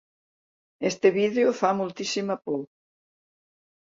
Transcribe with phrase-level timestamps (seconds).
[0.89, 2.61] Este vídeo fa moltíssima por.